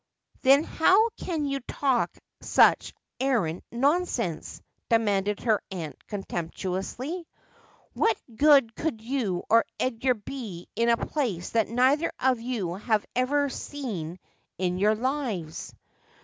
'Then 0.41 0.63
how 0.63 1.09
can 1.09 1.45
you 1.45 1.59
talk 1.59 2.17
such 2.41 2.91
arrant 3.19 3.63
nonsense?' 3.71 4.59
demanded 4.89 5.41
her 5.41 5.61
aunt 5.69 5.95
contemptuously.' 6.07 7.27
What 7.93 8.19
good 8.35 8.75
could 8.75 8.99
you 9.01 9.43
or 9.47 9.63
Edgar 9.79 10.15
be 10.15 10.67
in 10.75 10.89
a 10.89 10.97
place 11.05 11.51
that 11.51 11.67
neither 11.67 12.11
of 12.19 12.39
you 12.41 12.73
have 12.73 13.05
ever 13.15 13.47
seen 13.47 14.17
in 14.57 14.79
your 14.79 14.95
lives 14.95 15.71